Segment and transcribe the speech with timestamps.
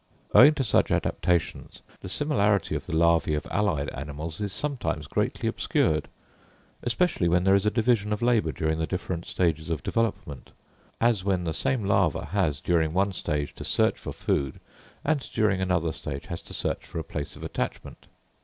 [0.33, 5.47] Owing to such adaptations the similarity of the larvæ of allied animals is sometimes greatly
[5.47, 6.07] obscured;
[6.81, 10.53] especially when there is a division of labour during the different stages of development,
[10.99, 14.59] as when the same larva has during one stage to search for food,
[15.05, 18.07] and during another stage has to search for a place of attachment.